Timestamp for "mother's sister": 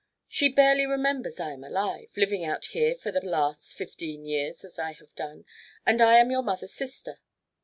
6.41-7.19